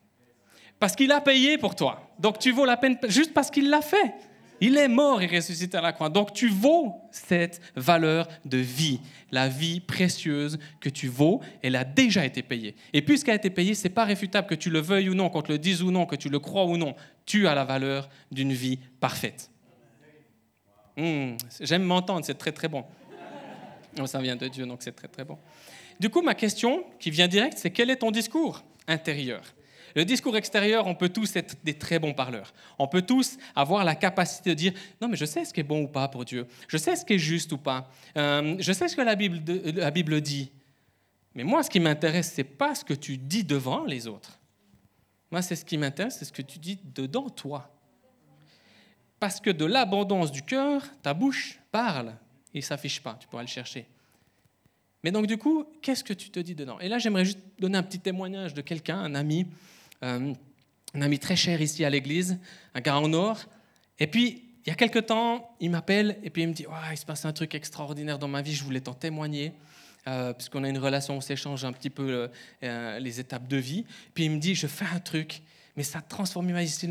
[0.78, 2.10] Parce qu'il a payé pour toi.
[2.18, 4.14] Donc tu vaux la peine juste parce qu'il l'a fait.
[4.62, 6.10] Il est mort et ressuscité à la croix.
[6.10, 9.00] Donc tu vaux cette valeur de vie.
[9.30, 12.74] La vie précieuse que tu vaux, elle a déjà été payée.
[12.92, 15.30] Et puisqu'elle a été payée, ce n'est pas réfutable que tu le veuilles ou non,
[15.30, 16.94] qu'on te le dise ou non, que tu le crois ou non.
[17.24, 19.50] Tu as la valeur d'une vie parfaite.
[21.00, 22.84] Hmm, j'aime m'entendre, c'est très très bon.
[23.98, 25.38] Oh, ça vient de Dieu, donc c'est très très bon.
[25.98, 29.40] Du coup, ma question qui vient direct, c'est quel est ton discours intérieur?
[29.96, 32.52] Le discours extérieur, on peut tous être des très bons parleurs.
[32.78, 35.64] On peut tous avoir la capacité de dire non, mais je sais ce qui est
[35.64, 36.46] bon ou pas pour Dieu.
[36.68, 37.90] Je sais ce qui est juste ou pas.
[38.18, 39.40] Euh, je sais ce que la Bible,
[39.72, 40.52] la Bible dit.
[41.34, 44.38] Mais moi, ce qui m'intéresse, c'est pas ce que tu dis devant les autres.
[45.30, 47.72] Moi, c'est ce qui m'intéresse, c'est ce que tu dis dedans toi.
[49.20, 52.14] Parce que de l'abondance du cœur, ta bouche parle.
[52.54, 53.86] Il ne s'affiche pas, tu pourras le chercher.
[55.04, 56.80] Mais donc du coup, qu'est-ce que tu te dis dedans?
[56.80, 59.46] Et là, j'aimerais juste donner un petit témoignage de quelqu'un, un ami,
[60.02, 60.32] euh,
[60.94, 62.38] un ami très cher ici à l'église,
[62.74, 63.38] un gars en or.
[63.98, 66.96] Et puis, il y a quelque temps, il m'appelle et puis il me dit Il
[66.96, 69.52] se passe un truc extraordinaire dans ma vie, je voulais t'en témoigner.
[70.08, 72.30] Euh, puisqu'on a une relation, on s'échange un petit peu
[72.62, 73.84] euh, les étapes de vie.
[74.14, 75.42] Puis il me dit, je fais un truc,
[75.76, 76.68] mais ça transforme ma vie.
[76.68, 76.88] Si,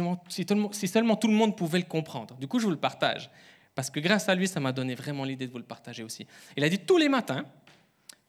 [0.72, 2.36] si, seulement tout le monde pouvait le comprendre.
[2.36, 3.30] Du coup, je vous le partage.
[3.76, 6.28] Parce que grâce à lui, ça m'a donné vraiment l'idée de vous le partager aussi.
[6.58, 7.46] Il a dit, tous les matins,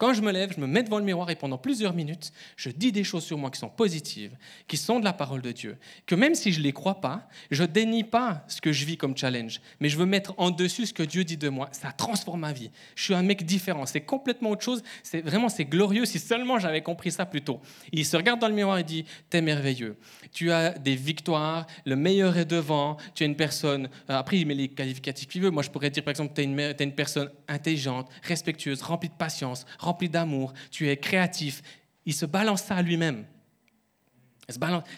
[0.01, 2.71] quand je me lève, je me mets devant le miroir et pendant plusieurs minutes, je
[2.71, 4.35] dis des choses sur moi qui sont positives,
[4.67, 5.77] qui sont de la parole de Dieu.
[6.07, 8.97] Que même si je ne les crois pas, je dénie pas ce que je vis
[8.97, 11.69] comme challenge, mais je veux mettre en dessus ce que Dieu dit de moi.
[11.73, 12.71] Ça transforme ma vie.
[12.95, 13.85] Je suis un mec différent.
[13.85, 14.83] C'est complètement autre chose.
[15.03, 16.07] C'est vraiment c'est glorieux.
[16.07, 17.61] Si seulement j'avais compris ça plus tôt.
[17.93, 19.99] Il se regarde dans le miroir et dit T'es merveilleux.
[20.33, 21.67] Tu as des victoires.
[21.85, 22.97] Le meilleur est devant.
[23.15, 23.91] Tu es une personne.
[24.09, 25.51] Euh, après, il met les qualificatifs qu'il veut.
[25.51, 29.15] Moi, je pourrais dire par exemple Tu es, es, une personne intelligente, respectueuse, remplie de
[29.15, 31.63] patience rempli d'amour, tu es créatif.
[32.07, 33.27] Il se balance ça à lui-même.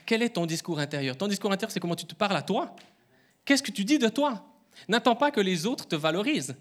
[0.06, 1.16] Quel est ton discours intérieur?
[1.16, 2.74] Ton discours intérieur, c'est comment tu te parles à toi.
[3.44, 4.46] Qu'est-ce que tu dis de toi?
[4.88, 6.56] N'attends pas que les autres te valorisent.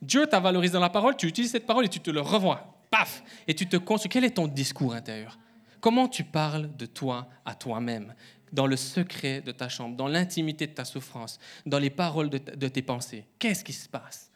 [0.00, 2.74] Dieu t'a valorisé dans la parole, tu utilises cette parole et tu te le revois.
[2.90, 4.08] Paf Et tu te construis.
[4.08, 5.38] Quel est ton discours intérieur?
[5.80, 8.14] Comment tu parles de toi à toi-même?
[8.52, 12.38] Dans le secret de ta chambre, dans l'intimité de ta souffrance, dans les paroles de,
[12.38, 14.30] de tes pensées Qu'est-ce qui se passe?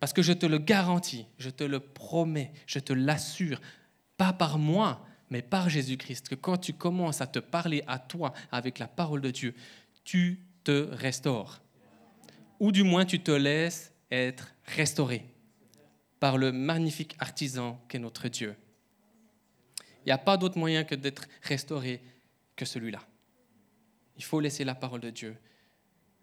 [0.00, 3.60] Parce que je te le garantis, je te le promets, je te l'assure,
[4.16, 8.32] pas par moi, mais par Jésus-Christ, que quand tu commences à te parler à toi
[8.50, 9.54] avec la parole de Dieu,
[10.02, 11.60] tu te restaures.
[12.58, 15.24] Ou du moins tu te laisses être restauré
[16.18, 18.56] par le magnifique artisan qu'est notre Dieu.
[20.04, 22.02] Il n'y a pas d'autre moyen que d'être restauré
[22.56, 23.00] que celui-là.
[24.16, 25.36] Il faut laisser la parole de Dieu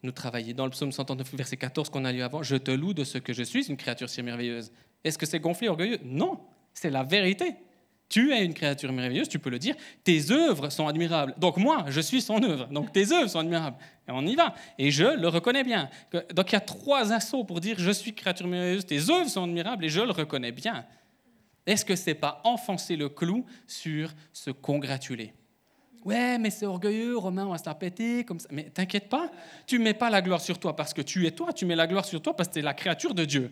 [0.03, 0.53] nous travailler.
[0.53, 3.17] Dans le psaume 139, verset 14 qu'on a lu avant, je te loue de ce
[3.17, 4.71] que je suis, une créature si merveilleuse.
[5.03, 5.99] Est-ce que c'est gonflé, orgueilleux?
[6.03, 6.39] Non,
[6.73, 7.55] c'est la vérité.
[8.09, 9.75] Tu es une créature merveilleuse, tu peux le dire.
[10.03, 11.35] Tes œuvres sont admirables.
[11.37, 12.67] Donc moi, je suis son œuvre.
[12.67, 13.77] Donc tes œuvres sont admirables.
[14.07, 14.55] Et on y va.
[14.77, 15.89] Et je le reconnais bien.
[16.33, 19.43] Donc il y a trois assauts pour dire je suis créature merveilleuse, tes œuvres sont
[19.43, 20.85] admirables et je le reconnais bien.
[21.65, 25.33] Est-ce que c'est pas enfoncer le clou sur se congratuler?
[26.07, 28.47] Ouais, mais c'est orgueilleux, Romain, on va se la péter comme ça.
[28.49, 29.29] Mais t'inquiète pas,
[29.65, 31.85] tu mets pas la gloire sur toi parce que tu es toi, tu mets la
[31.85, 33.51] gloire sur toi parce que tu es la créature de Dieu.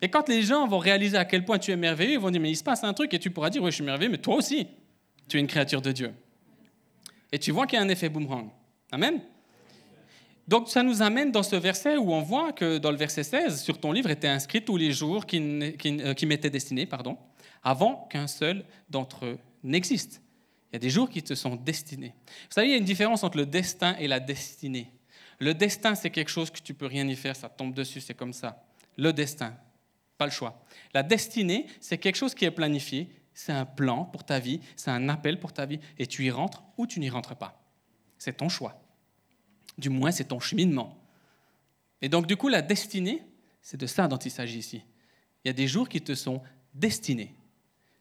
[0.00, 2.40] Et quand les gens vont réaliser à quel point tu es merveilleux, ils vont dire,
[2.40, 4.18] mais il se passe un truc et tu pourras dire, oui, je suis merveilleux, mais
[4.18, 4.68] toi aussi,
[5.28, 6.12] tu es une créature de Dieu.
[7.32, 8.48] Et tu vois qu'il y a un effet boomerang.
[8.92, 9.20] Amen.
[10.46, 13.60] Donc ça nous amène dans ce verset où on voit que dans le verset 16,
[13.60, 17.18] sur ton livre était inscrit tous les jours euh, qui m'étaient destinés, pardon,
[17.64, 20.22] avant qu'un seul d'entre eux n'existe.
[20.70, 22.14] Il y a des jours qui te sont destinés.
[22.26, 24.92] Vous savez, il y a une différence entre le destin et la destinée.
[25.40, 28.14] Le destin, c'est quelque chose que tu peux rien y faire, ça tombe dessus, c'est
[28.14, 28.64] comme ça.
[28.96, 29.56] Le destin,
[30.18, 30.64] pas le choix.
[30.94, 34.90] La destinée, c'est quelque chose qui est planifié, c'est un plan pour ta vie, c'est
[34.90, 37.60] un appel pour ta vie, et tu y rentres ou tu n'y rentres pas.
[38.18, 38.82] C'est ton choix.
[39.78, 41.02] Du moins, c'est ton cheminement.
[42.02, 43.22] Et donc, du coup, la destinée,
[43.62, 44.82] c'est de ça dont il s'agit ici.
[45.44, 46.42] Il y a des jours qui te sont
[46.74, 47.34] destinés.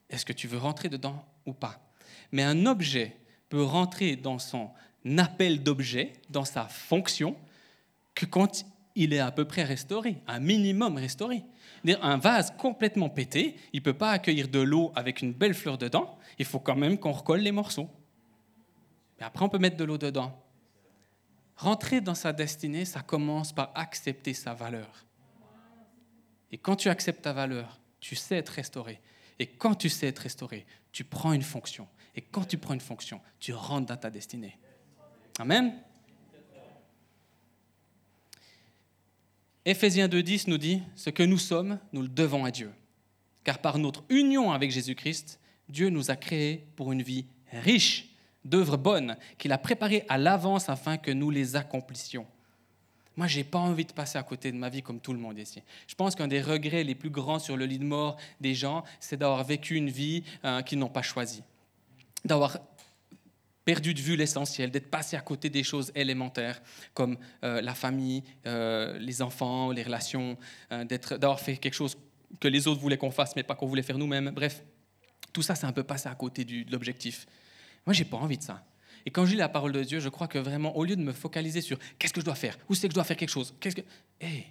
[0.09, 1.88] Est-ce que tu veux rentrer dedans ou pas?
[2.31, 3.17] Mais un objet
[3.49, 4.71] peut rentrer dans son
[5.17, 7.35] appel d'objet, dans sa fonction,
[8.13, 8.65] que quand
[8.95, 11.43] il est à peu près restauré, un minimum restauré.
[12.01, 15.77] Un vase complètement pété, il ne peut pas accueillir de l'eau avec une belle fleur
[15.77, 17.89] dedans, il faut quand même qu'on recolle les morceaux.
[19.17, 20.37] Mais après, on peut mettre de l'eau dedans.
[21.55, 25.05] Rentrer dans sa destinée, ça commence par accepter sa valeur.
[26.51, 28.99] Et quand tu acceptes ta valeur, tu sais être restauré.
[29.39, 31.87] Et quand tu sais être restauré, tu prends une fonction.
[32.19, 34.57] Et quand tu prends une fonction, tu rentres dans ta destinée.
[35.39, 35.73] Amen.
[39.63, 42.73] Éphésiens 2.10 nous dit, ce que nous sommes, nous le devons à Dieu.
[43.45, 48.09] Car par notre union avec Jésus-Christ, Dieu nous a créés pour une vie riche
[48.43, 52.27] d'œuvres bonnes qu'il a préparées à l'avance afin que nous les accomplissions.
[53.15, 55.19] Moi, je n'ai pas envie de passer à côté de ma vie comme tout le
[55.19, 55.63] monde ici.
[55.87, 58.83] Je pense qu'un des regrets les plus grands sur le lit de mort des gens,
[58.99, 61.43] c'est d'avoir vécu une vie euh, qu'ils n'ont pas choisie,
[62.25, 62.57] d'avoir
[63.65, 66.61] perdu de vue l'essentiel, d'être passé à côté des choses élémentaires
[66.93, 70.37] comme euh, la famille, euh, les enfants, les relations,
[70.71, 71.97] d'avoir fait quelque chose
[72.39, 74.31] que les autres voulaient qu'on fasse mais pas qu'on voulait faire nous-mêmes.
[74.31, 74.63] Bref,
[75.33, 77.27] tout ça, c'est un peu passé à côté de l'objectif.
[77.85, 78.65] Moi, j'ai pas envie de ça.
[79.05, 81.01] Et quand je lis la parole de Dieu, je crois que vraiment, au lieu de
[81.01, 83.29] me focaliser sur qu'est-ce que je dois faire, où c'est que je dois faire quelque
[83.29, 83.81] chose, qu'est-ce que.
[84.19, 84.47] Hé,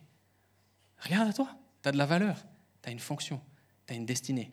[0.98, 2.37] regarde à toi, tu as de la valeur,
[2.83, 3.40] tu as une fonction,
[3.87, 4.52] tu as une destinée.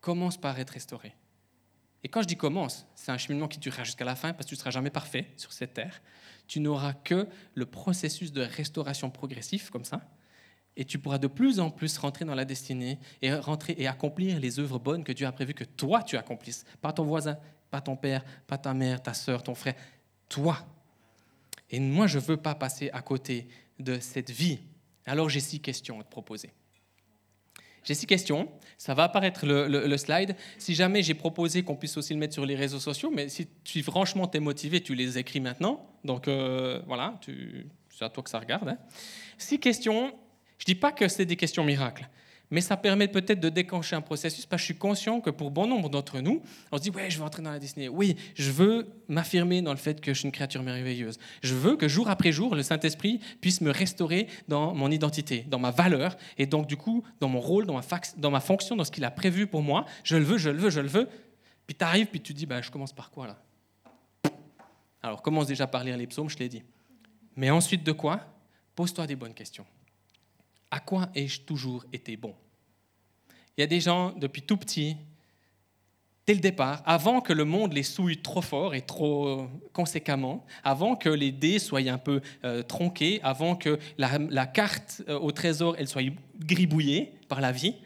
[0.00, 1.14] Commence par être restauré.
[2.06, 4.50] Et quand je dis commence, c'est un cheminement qui durera jusqu'à la fin parce que
[4.50, 6.00] tu ne seras jamais parfait sur cette terre.
[6.46, 10.08] Tu n'auras que le processus de restauration progressif comme ça.
[10.76, 14.38] Et tu pourras de plus en plus rentrer dans la destinée et rentrer et accomplir
[14.38, 17.38] les œuvres bonnes que Dieu a prévu que toi tu accomplisses, pas ton voisin,
[17.72, 19.74] pas ton père, pas ta mère, ta soeur, ton frère,
[20.28, 20.64] toi.
[21.70, 23.48] Et moi, je ne veux pas passer à côté
[23.80, 24.60] de cette vie.
[25.06, 26.52] Alors j'ai six questions à te proposer.
[27.86, 30.34] J'ai six questions, ça va apparaître le, slide.
[30.58, 33.46] Si jamais j'ai proposé qu'on puisse aussi le mettre sur les réseaux sociaux, mais si
[33.62, 35.88] tu franchement t'es motivé, tu les écris maintenant.
[36.04, 37.18] Donc euh, voilà,
[37.90, 38.68] c'est à toi que ça regarde.
[38.68, 38.78] Hein.
[39.38, 40.12] Six questions.
[40.58, 42.08] Je ne dis pas que c'est des questions miracles
[42.50, 45.50] mais ça permet peut-être de déclencher un processus parce que je suis conscient que pour
[45.50, 47.88] bon nombre d'entre nous, on se dit ouais, je veux entrer dans la destinée.
[47.88, 51.18] Oui, je veux m'affirmer dans le fait que je suis une créature merveilleuse.
[51.42, 55.58] Je veux que jour après jour, le Saint-Esprit puisse me restaurer dans mon identité, dans
[55.58, 57.74] ma valeur et donc du coup dans mon rôle, dans
[58.30, 59.84] ma, fonction, dans ce qu'il a prévu pour moi.
[60.04, 61.08] Je le veux, je le veux, je le veux.
[61.66, 63.42] Puis tu arrives, puis tu dis bah, je commence par quoi là?
[65.02, 66.62] Alors commence déjà par lire les psaumes, je l'ai dit.
[67.36, 68.20] Mais ensuite de quoi?
[68.74, 69.66] Pose-toi des bonnes questions.
[70.70, 72.34] À quoi ai-je toujours été bon?
[73.56, 74.96] Il y a des gens, depuis tout petit,
[76.26, 80.96] dès le départ, avant que le monde les souille trop fort et trop conséquemment, avant
[80.96, 85.76] que les dés soient un peu euh, tronqués, avant que la, carte euh, au trésor
[85.78, 86.02] elle soit
[86.38, 87.76] gribouillée par la vie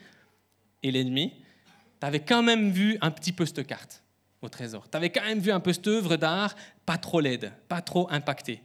[0.83, 1.33] et l'ennemi,
[1.99, 4.03] tu avais quand même vu un petit peu cette carte
[4.41, 4.89] au trésor.
[4.89, 8.07] Tu avais quand même vu un peu cette œuvre d'art pas trop laide, pas trop
[8.09, 8.61] impactée.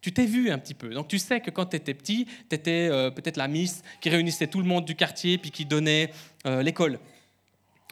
[0.00, 0.90] Tu t'es vu un petit peu.
[0.90, 4.08] Donc tu sais que quand tu étais petit, tu étais euh, peut-être la miss qui
[4.08, 6.10] réunissait tout le monde du quartier puis qui donnait
[6.46, 6.98] euh, l'école.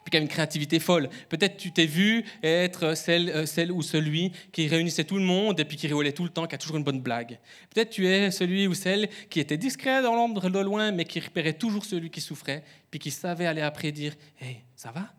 [0.05, 1.11] Puis qui avait une créativité folle.
[1.29, 5.61] Peut-être tu t'es vu être celle, euh, celle ou celui qui réunissait tout le monde
[5.61, 7.39] et puis qui rigolait tout le temps, qui a toujours une bonne blague.
[7.75, 11.21] Peut-être tu es celui ou celle qui était discret dans l'ombre de loin, mais qui
[11.21, 15.13] repérait toujours celui qui souffrait, puis qui savait aller après dire Hé, ça va?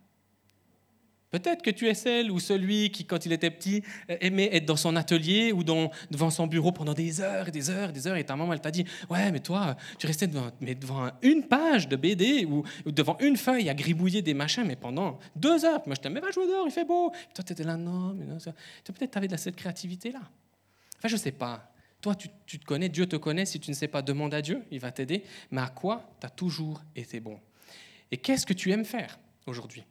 [1.31, 4.75] Peut-être que tu es celle ou celui qui, quand il était petit, aimait être dans
[4.75, 8.17] son atelier ou devant son bureau pendant des heures et des heures et des heures.
[8.17, 11.95] Et ta maman, elle t'a dit Ouais, mais toi, tu restais devant, une page de
[11.95, 15.81] BD ou, devant une feuille à gribouiller des machins, mais pendant deux heures.
[15.85, 17.11] Moi, je t'aimais pas jouer dehors, il fait beau.
[17.33, 18.37] toi, tu étais là, non, mais non.
[18.37, 20.21] Peut-être tu avais cette créativité-là.
[20.97, 21.71] Enfin, je sais pas.
[22.01, 23.45] Toi, tu, tu, te connais, Dieu te connaît.
[23.45, 25.23] Si tu ne sais pas, demande à Dieu, il va t'aider.
[25.51, 27.39] Mais à quoi tu as toujours été bon?
[28.11, 29.83] Et qu'est-ce que tu aimes faire aujourd'hui?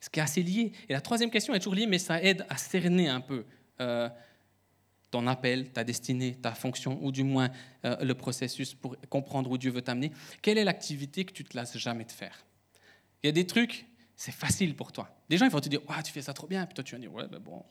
[0.00, 0.72] Ce qui est assez lié.
[0.88, 3.44] Et la troisième question est toujours liée, mais ça aide à cerner un peu
[3.80, 4.08] euh,
[5.10, 7.50] ton appel, ta destinée, ta fonction, ou du moins
[7.84, 10.12] euh, le processus pour comprendre où Dieu veut t'amener.
[10.40, 12.44] Quelle est l'activité que tu te lasses jamais de faire?
[13.22, 13.86] Il y a des trucs,
[14.16, 15.10] c'est facile pour toi.
[15.28, 17.00] Des gens ils vont te dire, tu fais ça trop bien, puis toi tu vas
[17.00, 17.62] dire, ouais, ben bon.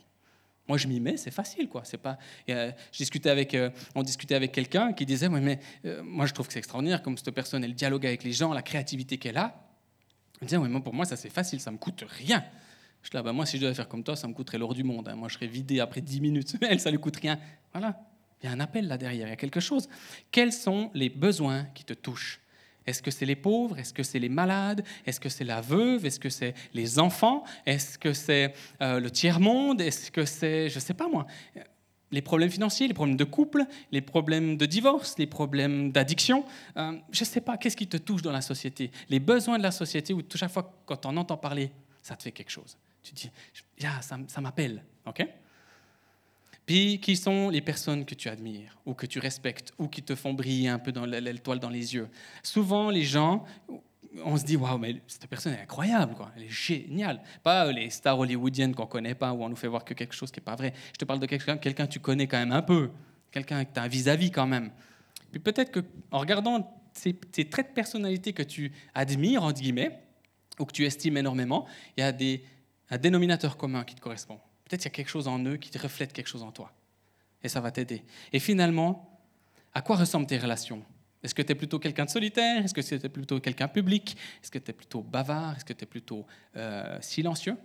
[0.68, 1.82] Moi, je m'y mets, c'est facile, quoi.
[1.84, 2.20] C'est pas.
[2.48, 5.60] je discutais avec, euh, on discutait avec quelqu'un qui disait, ouais, mais
[6.04, 8.62] moi, je trouve que c'est extraordinaire comme cette personne, elle dialogue avec les gens, la
[8.62, 9.69] créativité qu'elle a.
[10.42, 12.44] Me disais, pour moi, ça c'est facile, ça me coûte rien.
[13.04, 14.74] Je dis, ah, bah, moi, si je devais faire comme toi, ça me coûterait l'or
[14.74, 15.08] du monde.
[15.08, 15.16] Hein.
[15.16, 16.56] Moi, je serais vidé après 10 minutes.
[16.62, 17.40] Elle, ça lui coûte rien.
[17.72, 18.00] Voilà.
[18.42, 19.90] Il y a un appel là derrière, il y a quelque chose.
[20.32, 22.40] Quels sont les besoins qui te touchent?
[22.86, 23.78] Est-ce que c'est les pauvres?
[23.78, 24.84] Est-ce que c'est les malades?
[25.06, 26.06] Est-ce que c'est la veuve?
[26.06, 27.44] Est-ce que c'est les enfants?
[27.66, 29.82] Est-ce que c'est euh, le tiers-monde?
[29.82, 31.28] Est-ce que c'est, je ne sais pas moi,
[32.12, 36.46] les problèmes financiers, les problèmes de couple, les problèmes de divorce, les problèmes d'addiction.
[36.78, 38.92] Euh, je ne sais pas, qu'est-ce qui te touche dans la société?
[39.10, 42.32] Les besoins de la société, où chaque fois quand on entend parler, ça te fait
[42.32, 42.78] quelque chose.
[43.04, 43.32] Tu te dis,
[44.02, 44.84] ça, ça m'appelle.
[45.06, 45.26] ok?
[46.70, 50.14] Puis, qui sont les personnes que tu admires ou que tu respectes ou qui te
[50.14, 52.08] font briller un peu dans l'étoile dans les yeux?
[52.44, 53.44] Souvent, les gens,
[54.24, 56.32] on se dit, waouh, mais cette personne est incroyable, quoi.
[56.36, 57.22] elle est géniale.
[57.44, 60.32] Pas les stars hollywoodiennes qu'on connaît pas, où on nous fait voir que quelque chose
[60.32, 60.74] qui n'est pas vrai.
[60.94, 62.92] Je te parle de quelqu'un quelqu'un que tu connais quand même un peu,
[63.32, 64.72] quelqu'un que tu as un vis-à-vis quand même.
[65.32, 67.14] Puis peut-être qu'en regardant ces,
[67.50, 70.00] traits de personnalité que tu admires, entre guillemets,
[70.60, 72.44] ou que tu estimes énormément, il y a des,
[72.90, 74.40] un dénominateur commun qui te correspond.
[74.66, 76.74] Peut-être qu'il y a quelque chose en eux qui te reflète quelque chose en toi.
[77.44, 78.04] Et ça va t'aider.
[78.34, 79.20] Et finalement,
[79.74, 80.84] à quoi ressemblent tes relations?
[81.24, 82.64] Est-ce que tu es plutôt quelqu'un de solitaire?
[82.64, 84.16] Est-ce que tu es plutôt quelqu'un public?
[84.42, 85.58] Est-ce que tu es plutôt bavard?
[85.58, 87.58] Est-ce que tu es plutôt euh, silencieux?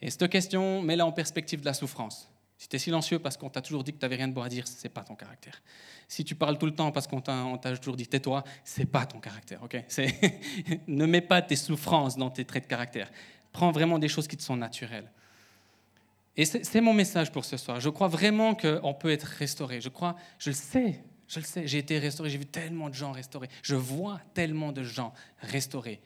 [0.00, 2.30] Et cette question, mets-la en perspective de la souffrance.
[2.58, 4.42] Si tu es silencieux parce qu'on t'a toujours dit que tu n'avais rien de bon
[4.42, 5.60] à dire, ce n'est pas ton caractère.
[6.06, 9.04] Si tu parles tout le temps parce qu'on t'a toujours dit tais-toi, ce n'est pas
[9.04, 9.60] ton caractère.
[10.86, 13.10] ne mets pas tes souffrances dans tes traits de caractère.
[13.50, 15.10] Prends vraiment des choses qui te sont naturelles.
[16.36, 17.80] Et c'est mon message pour ce soir.
[17.80, 19.80] Je crois vraiment qu'on peut être restauré.
[19.80, 21.66] Je crois, je le sais, je le sais.
[21.66, 23.48] J'ai été restauré, j'ai vu tellement de gens restaurés.
[23.62, 26.00] Je vois tellement de gens restaurés.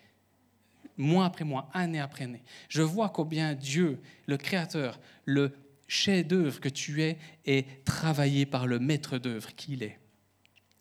[0.97, 2.43] Mois après mois, année après année.
[2.69, 5.55] Je vois combien Dieu, le Créateur, le
[5.89, 9.99] chef-d'œuvre que tu es, est travaillé par le maître d'œuvre qu'il est.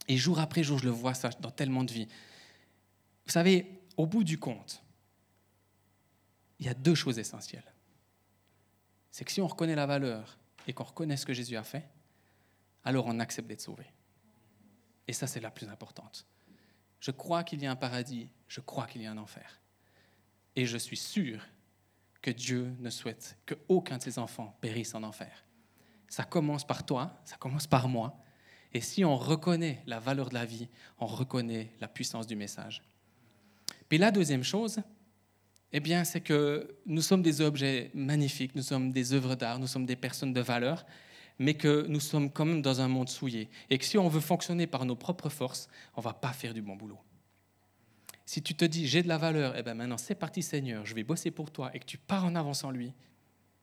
[0.07, 2.07] Et jour après jour, je le vois ça dans tellement de vies.
[3.25, 4.83] Vous savez, au bout du compte,
[6.59, 7.75] il y a deux choses essentielles
[9.15, 11.87] c'est que si on reconnaît la valeur et qu'on reconnaît ce que Jésus a fait,
[12.83, 13.85] alors on accepte d'être sauvé.
[15.07, 16.25] Et ça, c'est la plus importante.
[16.99, 19.61] Je crois qu'il y a un paradis, je crois qu'il y a un enfer.
[20.55, 21.45] Et je suis sûr
[22.21, 25.45] que Dieu ne souhaite qu'aucun de ses enfants périsse en enfer.
[26.07, 28.17] Ça commence par toi, ça commence par moi.
[28.73, 32.81] Et si on reconnaît la valeur de la vie, on reconnaît la puissance du message.
[33.87, 34.79] Puis la deuxième chose,
[35.71, 39.67] eh bien, c'est que nous sommes des objets magnifiques, nous sommes des œuvres d'art, nous
[39.67, 40.85] sommes des personnes de valeur,
[41.39, 43.49] mais que nous sommes quand même dans un monde souillé.
[43.69, 46.53] Et que si on veut fonctionner par nos propres forces, on ne va pas faire
[46.53, 46.99] du bon boulot.
[48.25, 50.95] Si tu te dis, j'ai de la valeur, eh bien maintenant c'est parti Seigneur, je
[50.95, 52.93] vais bosser pour toi, et que tu pars en avant sans lui,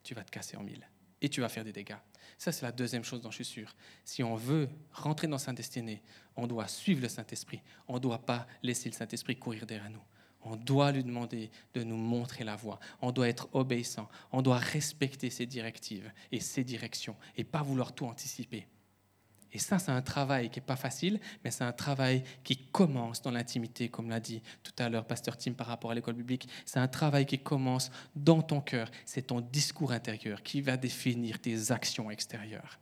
[0.02, 0.86] tu vas te casser en mille.
[1.20, 1.96] Et tu vas faire des dégâts.
[2.36, 3.76] Ça, c'est la deuxième chose dont je suis sûr.
[4.04, 6.02] Si on veut rentrer dans sa destinée,
[6.34, 7.62] on doit suivre le Saint-Esprit.
[7.86, 10.02] On ne doit pas laisser le Saint-Esprit courir derrière nous.
[10.44, 12.80] On doit lui demander de nous montrer la voie.
[13.00, 14.08] On doit être obéissant.
[14.32, 18.66] On doit respecter ses directives et ses directions et pas vouloir tout anticiper.
[19.52, 23.20] Et ça, c'est un travail qui n'est pas facile, mais c'est un travail qui commence
[23.20, 26.48] dans l'intimité, comme l'a dit tout à l'heure Pasteur Tim par rapport à l'école biblique.
[26.64, 28.90] C'est un travail qui commence dans ton cœur.
[29.04, 32.80] C'est ton discours intérieur qui va définir tes actions extérieures.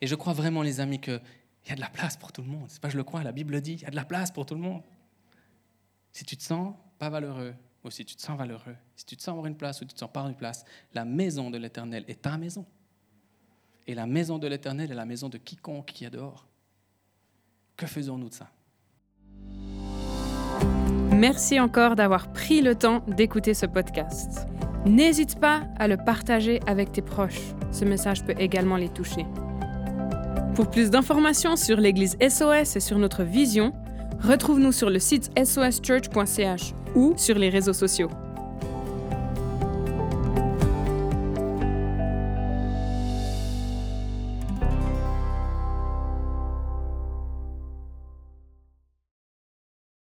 [0.00, 1.20] Et je crois vraiment, les amis, qu'il
[1.68, 2.66] y a de la place pour tout le monde.
[2.68, 4.46] C'est pas je le crois, la Bible dit, il y a de la place pour
[4.46, 4.82] tout le monde.
[6.14, 9.22] Si tu te sens pas valeureux, ou si tu te sens valeureux, si tu te
[9.22, 11.58] sens avoir une place ou tu te sens pas avoir une place, la maison de
[11.58, 12.64] l'Éternel est ta maison.
[13.88, 16.46] Et la maison de l'Éternel est la maison de quiconque qui est dehors.
[17.76, 18.48] Que faisons-nous de ça?
[21.10, 24.46] Merci encore d'avoir pris le temps d'écouter ce podcast.
[24.86, 27.54] N'hésite pas à le partager avec tes proches.
[27.72, 29.26] Ce message peut également les toucher.
[30.54, 33.72] Pour plus d'informations sur l'Église SOS et sur notre vision,
[34.20, 38.10] Retrouve-nous sur le site soschurch.ch ou sur les réseaux sociaux.